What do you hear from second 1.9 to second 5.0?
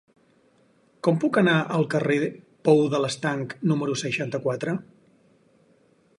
carrer del Pou de l'Estanc número seixanta-quatre?